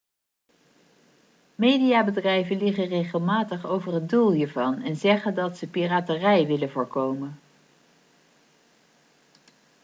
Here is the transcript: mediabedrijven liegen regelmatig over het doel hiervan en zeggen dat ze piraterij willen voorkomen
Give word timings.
mediabedrijven 1.55 2.57
liegen 2.57 2.85
regelmatig 2.85 3.65
over 3.65 3.93
het 3.93 4.09
doel 4.09 4.31
hiervan 4.31 4.81
en 4.81 4.95
zeggen 4.95 5.33
dat 5.35 5.57
ze 5.57 5.67
piraterij 5.67 6.47
willen 6.47 6.69
voorkomen 6.71 7.37